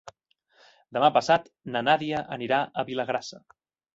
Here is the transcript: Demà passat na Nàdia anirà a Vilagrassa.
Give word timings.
Demà 0.97 1.09
passat 1.17 1.51
na 1.75 1.83
Nàdia 1.87 2.21
anirà 2.37 2.61
a 2.83 2.89
Vilagrassa. 2.91 3.43